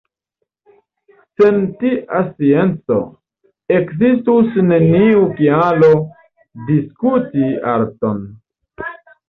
Sen 1.41 1.59
tia 1.83 2.21
scienco, 2.29 2.97
ekzistus 3.77 4.59
neniu 4.73 5.23
kialo 5.39 5.93
diskuti 6.73 7.49
arton. 7.79 8.29